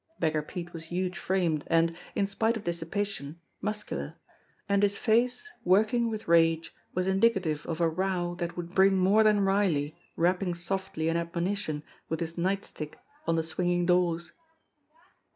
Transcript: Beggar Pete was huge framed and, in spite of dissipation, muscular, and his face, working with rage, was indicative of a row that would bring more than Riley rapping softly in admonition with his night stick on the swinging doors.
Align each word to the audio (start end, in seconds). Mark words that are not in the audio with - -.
Beggar 0.19 0.41
Pete 0.41 0.73
was 0.73 0.85
huge 0.85 1.19
framed 1.19 1.63
and, 1.67 1.95
in 2.15 2.25
spite 2.25 2.57
of 2.57 2.63
dissipation, 2.63 3.39
muscular, 3.61 4.15
and 4.67 4.81
his 4.81 4.97
face, 4.97 5.47
working 5.63 6.09
with 6.09 6.27
rage, 6.27 6.73
was 6.95 7.05
indicative 7.05 7.67
of 7.67 7.79
a 7.79 7.87
row 7.87 8.33
that 8.39 8.57
would 8.57 8.73
bring 8.73 8.97
more 8.97 9.23
than 9.23 9.41
Riley 9.41 9.95
rapping 10.15 10.55
softly 10.55 11.07
in 11.07 11.17
admonition 11.17 11.83
with 12.09 12.19
his 12.19 12.35
night 12.35 12.65
stick 12.65 12.97
on 13.27 13.35
the 13.35 13.43
swinging 13.43 13.85
doors. 13.85 14.31